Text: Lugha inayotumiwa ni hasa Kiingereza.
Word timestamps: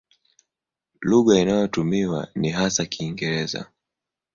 Lugha 1.01 1.39
inayotumiwa 1.39 2.27
ni 2.35 2.49
hasa 2.49 2.85
Kiingereza. 2.85 3.69